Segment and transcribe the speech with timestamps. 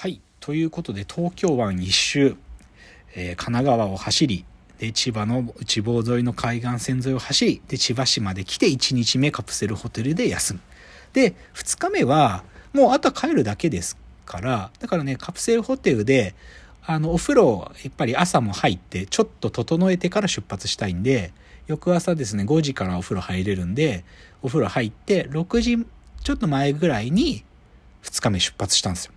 [0.00, 0.22] はい。
[0.40, 2.34] ということで、東京湾一周、
[3.14, 4.46] えー神奈川を走り、
[4.78, 10.60] で、千葉の内房沿いの海岸線沿いを走り、で、千葉市まで来て1日目カプセルホテルで休む。
[11.12, 16.34] で、2日目は、もうあとは帰るだけですから、だからね、カプセルホテルで、
[16.86, 21.34] あの、お風呂、やっぱり朝も入って、ちょっと整えてから出発したいんで、
[21.66, 24.06] 翌朝ですね、5時からお風呂入れるんで、
[24.40, 25.84] お風呂入って、6時
[26.24, 27.44] ちょっと前ぐらいに、
[28.02, 29.12] 2日目出発したんですよ。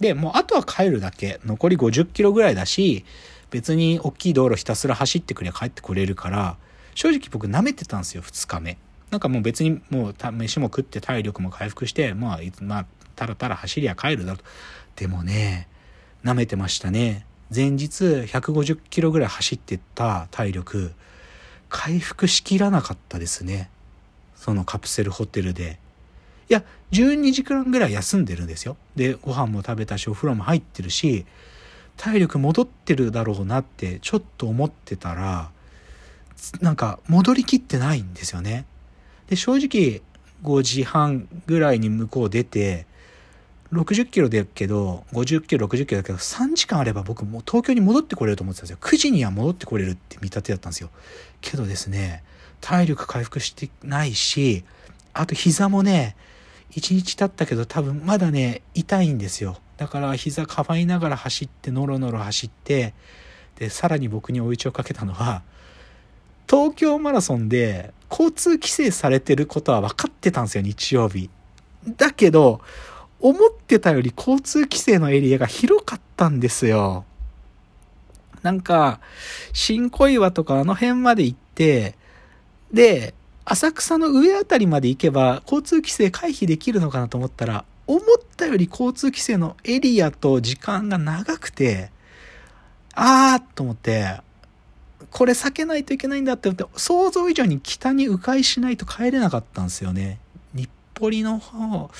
[0.00, 1.40] で、もうあとは帰るだけ。
[1.44, 3.04] 残り50キロぐらいだし、
[3.50, 6.56] 別に大きい道路ひたすら走ってくりゃ帰ってこれるから、
[6.94, 8.78] 正直僕舐めてたんですよ、2日目。
[9.10, 14.44] なんかもう別にもう飯も食って体力も回復して、まあ、まあ、たらたら走りゃ帰るだろうと。
[14.96, 15.68] でもね、
[16.24, 17.26] 舐めてましたね。
[17.54, 20.92] 前日150キロぐらい走ってった体力、
[21.68, 23.70] 回復しきらなかったですね。
[24.34, 25.78] そのカプセルホテルで。
[26.48, 26.62] いや、
[26.92, 28.76] 12時間ぐらい休んでるんですよ。
[28.96, 31.26] で、ご飯も食べたし、お風呂も入ってるし、
[31.96, 35.50] 体力戻ってるだろうなってちょっと思ってたら、
[36.60, 38.66] なんか戻りきってないんですよね。
[39.28, 40.02] で、正直
[40.42, 42.86] 5時半ぐらいに向こう出て、
[43.72, 48.78] 60キロだけど、50キロ、60キロだけど、3時間あれば僕もう東京に戻ってこれると思ってたんですよ。
[48.80, 50.90] 9時には戻ってこれるって見立てだったんですよ。
[51.40, 52.22] けどですね、
[52.60, 54.64] 体力回復してないし、
[55.12, 56.16] あと膝もね、
[56.72, 59.58] 1日経ったけど多分まだね、痛いんですよ。
[59.76, 62.94] だから膝かばいながら走って、ノロノロ走って、
[63.58, 65.42] で、さらに僕に追い打ちをかけたのは、
[66.48, 71.30] 東京マラソンで交通規制されてることは分かってたんですよ、日曜日。
[71.96, 72.60] だけど、
[73.20, 77.04] 思ってたより交通規制のエリアが広かったんですよ。
[78.42, 79.00] なんか、
[79.52, 81.96] 新小岩とかあの辺まで行って、
[82.72, 88.02] で、浅草の上あたりまで行けば交通規制回避できるのかなと思ったら、思っ
[88.36, 91.90] たより交通規制のエリアと時間が長くて、
[92.94, 94.20] あーと思って、
[95.10, 100.18] これ避けないといけないんだって思って、想像以上に北に迂回しないと帰れなかったんですよね。
[100.54, 101.90] 日暮里の方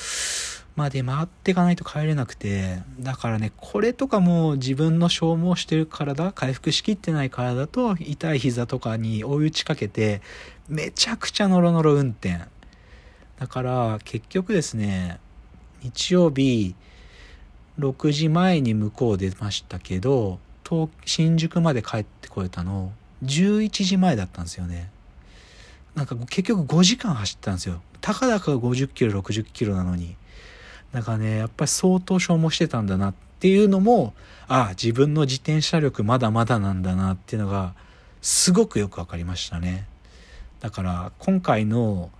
[0.77, 10.21] まあで回っていかないと帰れなくて、だからね、これとかも自分の消耗してる体、回復しきってない体と痛い膝とかに追い打ちかけて、
[10.69, 12.41] めちゃくちゃノロノロ運転。
[13.39, 15.21] だから結局ですね、
[15.83, 16.75] 日曜日
[17.79, 22.93] 6時前に向こう出ましたけど、東新宿まで帰ってこれたの
[23.23, 24.91] 11時前だったんですよね。
[25.95, 27.81] なんか結局5時間走ったんですよ。
[28.01, 30.17] たかだか50キロ、60キロなのに。
[30.95, 34.15] だからね、やっぱり相当消耗してたんだなっていうのも、
[34.47, 37.75] ああ、自分の自転車力まだまだなんだなっていうのが、
[38.23, 39.89] すごくよくわかりましたね。
[40.61, 42.11] だから、今回の、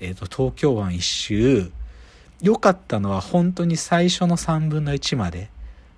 [0.00, 1.70] えっ、と、東京湾一周、
[2.40, 5.50] 良かったのは本当に最初の3分の1まで、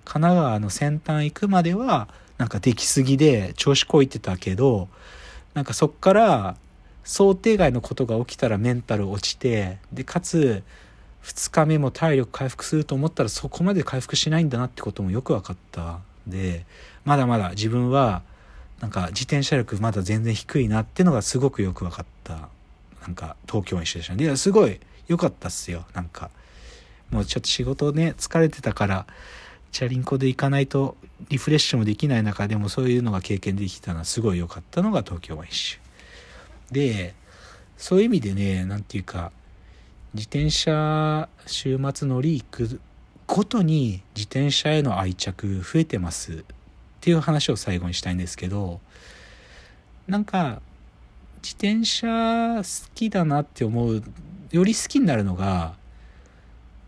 [0.03, 4.89] 神奈川の先端行くまでは、なんか出来すぎで調子こいてたけど、
[5.53, 6.57] なんかそっから、
[7.05, 10.61] 想定外のことが起きたらメンタル落ちて、で、かつ、
[11.27, 16.65] 2日目も体力回復すると思ったらそこまで回復しないんだなってこともよく分かったで
[17.03, 18.23] まだまだ自分は
[18.79, 22.49] なんか自転車力まだ全然低いなってのがすごくよく分かった。
[23.01, 25.85] なんか東京一緒でしたねですごい良かったっすよ。
[25.93, 26.29] なんか
[27.09, 29.07] もうちょっと仕事ね疲れてたから
[29.71, 30.97] チャリンコで行かないと
[31.29, 35.79] リフレッシュもできない中でもそういうのが経験できたのはすごい良かったのが東京湾一周。
[36.71, 37.15] で
[37.77, 39.31] そういう意味でねなんていうか
[40.17, 42.81] 自転車週末乗り行く
[43.27, 46.43] ごとに自転車への愛着増えてますっ
[47.01, 48.79] ていう話を最後にしたいんですけど
[50.07, 50.59] なんか
[51.43, 54.03] 自転車好きだなって思う
[54.49, 55.75] より好きになるのが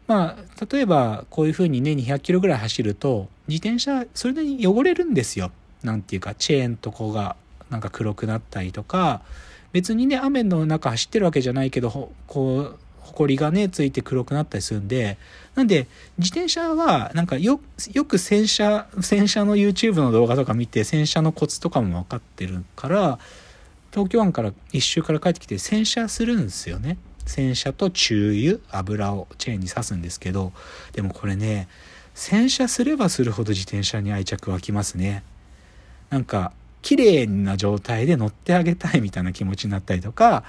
[0.07, 5.51] まあ例えばこういうふうにね200キロぐらい走ると自転車それなりに汚れるんですよ。
[5.83, 7.35] なんていうかチェーンとこが
[7.69, 9.21] なんか黒くなったりとか
[9.71, 15.17] 別にね雨の中走ってるわけじゃないけどこう埃がねついて黒くなったりするんで
[15.55, 15.87] なんで
[16.17, 17.59] 自転車はなんかよ
[18.07, 23.19] く洗車洗車の YouTube の動画とか見て洗車のコツとかも分かってるから
[23.91, 26.97] 東京湾から一周から帰ってきて洗車するんですよね。
[27.25, 30.51] 洗車と重油油をチェーンに刺すんですけど
[30.93, 31.67] でもこれね
[32.15, 35.23] 洗車すればするほど自転車に愛着湧きますね。
[36.09, 40.43] なんか綺麗な状態で乗ってあげたいみたいな気持ちになったりとか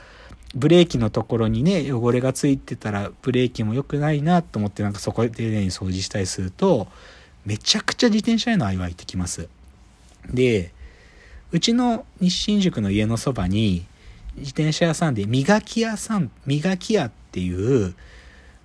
[0.54, 6.88] ブレーキのところにね汚れがついてたらブレーキも良くないなと思ってなんかそこで丁寧に掃除したりすると
[7.46, 9.48] めちゃくちゃ自転車への愛湧いてきます。
[10.28, 10.72] で
[11.52, 13.86] うちの日新宿の家のそばに
[14.36, 17.94] 自転車屋さんで磨き屋さん磨き屋っていう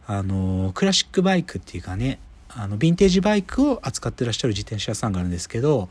[0.07, 5.89] あのクラシックバイクっていうかねあのヴィンテージバイクを扱ってらっしゃる自転車屋さんがあるんですけど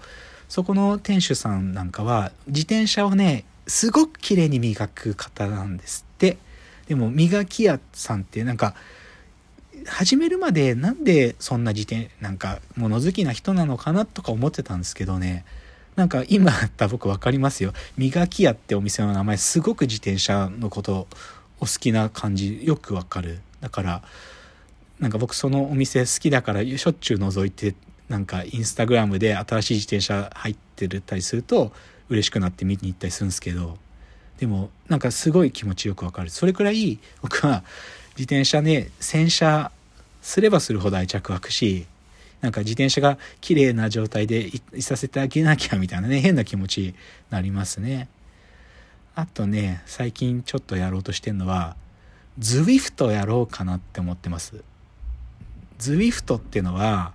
[0.49, 6.39] そこの店主さんなんかは自転車をねすごく綺麗に磨く方なんですって。
[6.87, 8.75] でも磨き屋さんってなんか
[9.87, 15.45] 始めるまでなんでそんな自転なんか物好きな人なのかなとか思ってたんですけどね。
[15.97, 17.73] なんか今あった僕分かりますよ。
[17.97, 21.07] 磨き屋ってお店の名前すごく自転車のこと
[21.61, 23.41] お好きな感じよくわかる。
[23.61, 24.03] だから
[25.01, 27.75] なんか僕そのお店好きだからしょっちゅう覗いて
[28.09, 31.73] なんかインスタグラムで新しい自転車入ってるたりすると
[32.09, 33.79] 嬉しくなって見に行ったりするんですけど
[34.39, 36.31] でもなんかすごい気持ちよくわかる。
[36.31, 37.63] それくらい僕は
[38.17, 39.71] 自転車ね洗車
[40.23, 41.87] すればするほど愛着湧くし
[42.41, 46.95] なんか自転車が綺麗な状態でいさせてあげなきゃみたいなね変な気持ちに
[47.31, 48.09] なりますね。
[49.15, 51.77] あとね最近ちょっとやろうとしてるのは
[52.41, 54.63] ZWIFT やろうかなって思ってます。
[55.79, 57.13] ZWIFT っていうのは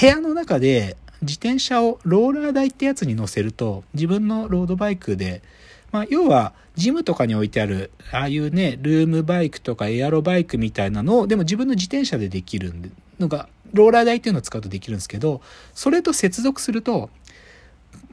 [0.00, 5.42] 部屋の中で自転車をローラー台ってやつに乗せると自分のロードバイクで、
[5.90, 12.72] まあ、要はジムとかに置いてあるああいうねルームバイクとかエアロバイクみたいなのをでも自分の自転車でできる
[13.18, 15.40] のがローラー台っていうのを使うとできるんですけど
[15.74, 17.10] それと接続すると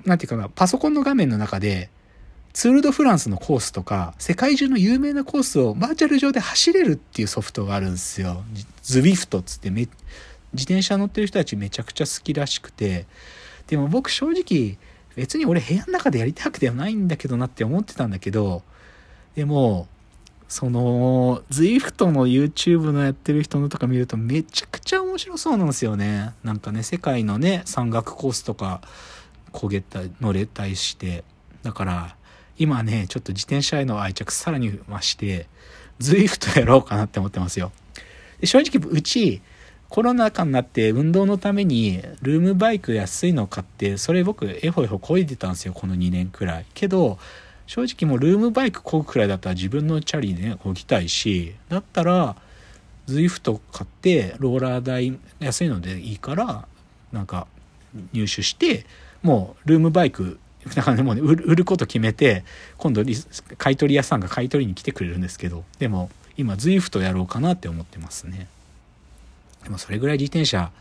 [0.05, 1.89] 何て言うかなパソコンの画面の中で
[2.53, 8.43] ツール・ド・フランスのコースとか世界中の有名なコースをバーチャル上で走れるっていうソフトがあるんですよ。
[8.83, 9.87] ZWIFT っつってめ
[10.53, 13.05] 自転車乗ってる人たちめちゃくちゃ好きらしくて
[13.67, 14.77] でも僕正直
[15.15, 18.63] 別に俺部屋の中でやりたくてはないんだけどなって思ってたんだけど
[19.35, 19.87] でも
[20.47, 26.33] その ZWIFT の YouTube のやってる人のとか見るとめちゃくちゃ面白そうなんですよね。
[26.43, 28.81] なんかね世界のね山岳コースとか
[29.53, 31.23] 焦げた乗れたりして。
[31.61, 32.15] だから
[32.57, 35.47] 今ねちょっと自転車への愛着さらに増して
[35.99, 37.71] ZWIFT やろうかなって思ってますよ。
[38.39, 39.43] で正直うち
[39.89, 47.17] コロナ禍になって運動のためにルームバイク安いの買ってそれ僕エホエホ漕いでたんですよこの2年くらいけど
[47.65, 52.35] 正直もうルームバイク漕ぐくらいだったら自分のチャリでね漕ぎたいしだったら
[53.07, 56.67] ZWIFT 買ってローラー代安いのでいいから
[57.11, 57.47] なんか
[58.13, 58.85] 入手して
[59.23, 60.39] もうルームバイク
[60.75, 62.43] だからねもうね売ること決めて
[62.77, 63.03] 今度
[63.57, 68.47] 買い取り屋さんが買い取りに来てくれるんですけどでも今 ZWIFT やろうかなって思ってますね。
[69.63, 70.71] でもそれぐらい自転車、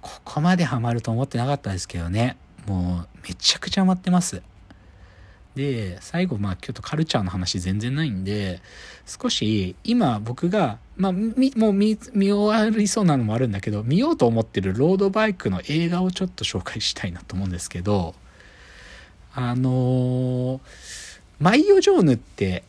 [0.00, 2.36] ここまでハマると思ってなかったですけどね。
[2.66, 4.42] もうめちゃくちゃハマってます。
[5.54, 8.60] で、最後、まあ、ちょっとカルチャーの話全然ないんで、
[9.06, 18.14] 少し、今僕が、まあ、み、もう見、見終わりそうなのもあるんだけど、見ようと思ってるロードバイクの映画をちょっと紹介したいなと思うんですけど、
[19.34, 20.60] あのー、
[21.40, 22.62] マイオ・ジョーヌって、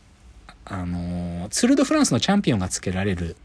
[0.66, 3.36] あのー、ツール・ド・フランスのチャンピオンがつけられる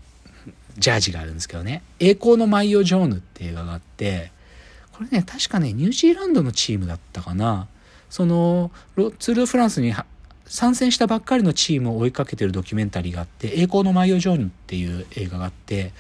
[0.79, 4.33] ジャージがあるんですけどね、栄光のマイオ・ジョーヌって映画があって、
[4.93, 7.69] これね、確かね、ニュージーランドのチームだったかな。
[8.09, 8.71] その、
[9.19, 9.95] ツール・フランスに
[10.47, 15.93] 参戦したばっかりのチームを追いかけてるドキュメンタリーがあって、栄光のマイオ・ジョーヌっていう映画があって、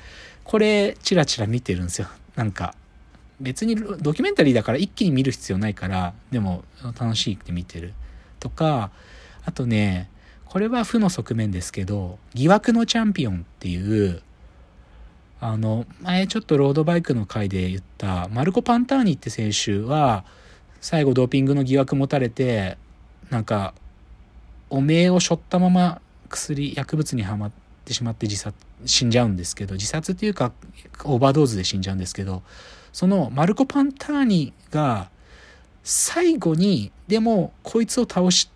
[0.44, 2.08] これ、チラチラ見てるんですよ。
[2.36, 2.74] なんか、
[3.40, 6.64] 別にドキュメンタリーだから一気に見る必要ないから、でも
[6.98, 7.92] 楽しいって見てる。
[8.40, 8.90] とか、
[9.44, 10.08] あとね、
[10.46, 14.22] これは負の側面ですけど、疑惑のチャンピオンっていう、
[15.40, 20.24] あの、前ちょっとロードバイクの回で言ったマルコ・パンターニって選手は、
[20.80, 22.78] 最後ドーピングの疑惑持たれて、
[23.30, 23.74] なんか、
[24.70, 27.52] おめえを背負ったまま薬、薬物にはまっ
[27.84, 30.52] てしまって自殺、死んじゃうんですけど、自殺っていうか、
[31.04, 32.42] オーバードーズで死んじゃうんですけど、
[32.92, 35.10] そのマルコ・パンターニが、
[35.84, 38.50] 最後に、でも、こいつを倒し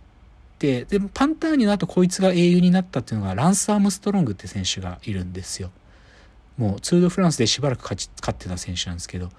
[0.59, 5.71] て、でパンターニの後こいつが英雄になったっていうのがランス・アームストロングって選手がいるんですよ。
[6.59, 9.31] もうツール・ド・フランスでしばらく勝ち勝ってた選手なんですけど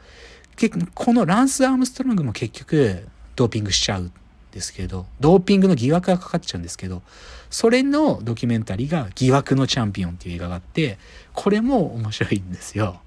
[0.55, 4.11] 結このランス・アームストロングも結局ドーピングしちゃうん
[4.51, 7.01] ですけどドーピングの疑惑がかかっちゃうんですけど
[7.49, 10.97] それのドキュメンタリーが「疑惑のチャンピオン」っていう映画があって
[11.33, 13.01] これも面白いんですよ。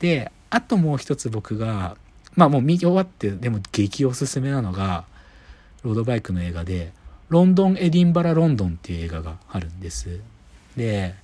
[0.00, 1.96] であともう一つ僕が
[2.34, 5.04] まあもう見終わってでも激おすすめなのが
[5.82, 6.92] ロードバイクの映画で
[7.28, 10.20] 「ロンドン・エディンバラ・ロンドン」っていう映画があるんです。
[10.76, 11.14] で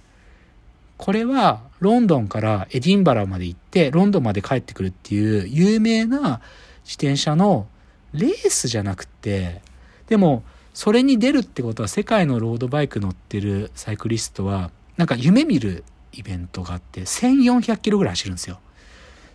[0.96, 6.40] これはロンドンからエディンバラまで行ってロンドンまで帰ってくるっていう有名な
[6.84, 7.66] 自転車の
[8.12, 9.60] レースじゃなくて
[10.06, 18.60] でもそれに出るってことは世界のロードバイク乗ってるサイクリストはなんか夢見るイベントがあって1400キロぐらい走るんですよ。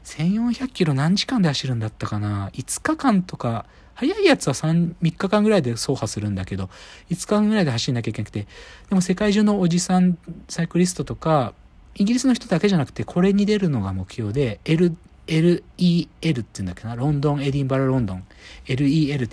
[0.05, 3.65] 1400キロ何時間で走るんだったかな ?5 日間とか
[3.99, 6.69] 早いやつは 3, 3日間ぐらいで走破するんだけど、
[7.09, 8.47] 5日間ぐらいで走んなきゃいけなくて、
[8.87, 11.53] でも世界中のおじさんサイクリストとか、
[11.95, 14.95] イギリスの人だけじゃなくて、これに出るのが目標で、L、
[15.27, 18.23] LEL って言うんだっけな、ロンドン、エディンバラ、ロンドン、
[18.67, 19.29] LEL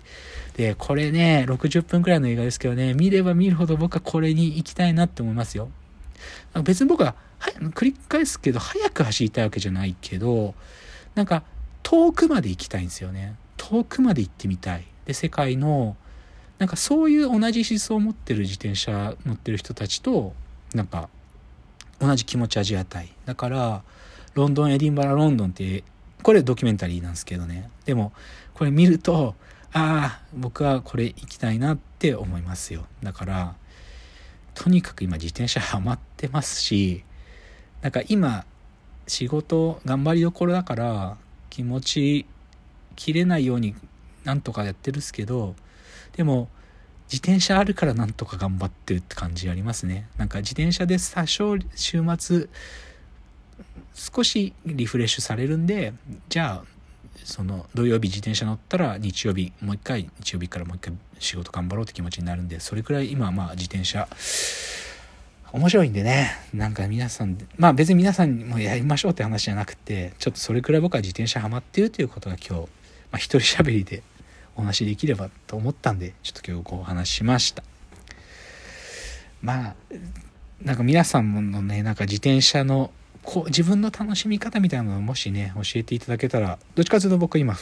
[0.57, 5.71] で、これね、60分くらいの映画ですけどね、見れば見るほど僕はこれに行きたいなって思いますよ。
[6.65, 10.57] 別に僕は、は繰り返すけど、早く走りたいわけじゃないけど、
[11.15, 11.45] なんか、
[11.85, 13.37] 遠くまで行きたいんですよね。
[13.69, 14.85] 遠くまで行ってみたい。
[15.07, 15.97] で、世界の、
[16.59, 20.35] なんかそういう同じ思想を持ってる自転車乗ってる人たちと、
[20.73, 21.09] なんか、
[21.99, 23.13] 同じ気持ち味わいたい。
[23.25, 23.83] だから、
[24.35, 25.83] ロンドン、エディンバラ、ロンドンって、
[26.23, 27.71] これドキュメンタリーなんですけどね。
[27.85, 28.13] でも、
[28.55, 29.35] これ見ると、
[29.73, 32.87] ああ、僕はこれ行きたいなって思いますよ。
[33.03, 33.57] だから、
[34.55, 37.05] とにかく今自転車ハマってますし、
[37.83, 38.47] なんか今、
[39.09, 41.17] 仕事頑張りどころだから
[41.51, 42.27] 気持ち
[42.97, 43.75] 切れないように
[44.25, 45.55] なんとかやってるっすけど、
[46.17, 46.49] でも
[47.05, 50.09] 自転車あるからなんとか頑張ってるって感じありますね。
[50.17, 52.49] なんか自転車で多少週末
[53.95, 55.93] 少しリフレッシュされるんで、
[56.29, 56.77] じゃあ
[57.25, 64.09] その土曜日自転車乗ったら日曜日もう一回日曜日からもう一回仕事頑張ろうって気持ちになるんでそれくらい今はまあ自転車
[65.53, 72.69] 面白いんでねなんか皆さんまあ別に皆さんもやりましょうって話じゃなくてちょっとそれくらい僕は自転車ハマってるということが今日、
[73.17, 74.03] まあ、一人喋りで
[74.57, 77.63] お話できればと思ったんでちょっと今日お話しました。
[79.41, 79.75] まあ
[80.63, 82.91] なんか皆さんのねなんか自転車の
[83.23, 87.57] こう自分の楽しみ方みたいなのをもしね教えていただけたらどっちかというと僕今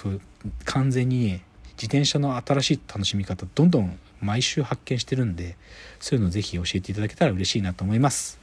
[0.64, 1.40] 完全に
[1.76, 5.56] 自転車の新しい楽しみ方どんどん毎週発見してるんで
[6.00, 8.40] そういうのをぜひ教えていただけたら嬉しいなと思います。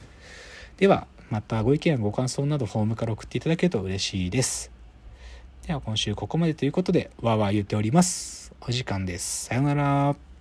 [0.78, 4.71] ではまたご意見やご感想などフォームから送っていただけると嬉しいです。
[5.66, 8.52] では今週ここまでということでわーわー言っております。
[8.60, 9.44] お時間です。
[9.46, 10.31] さようなら。